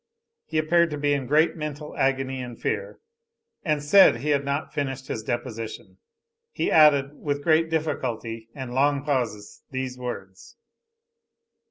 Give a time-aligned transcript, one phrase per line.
[0.47, 2.97] He appeared to be in great mental agony and fear;
[3.63, 5.97] and said he had not finished his deposition.
[6.51, 10.57] He added, with great difficulty and long pauses these words.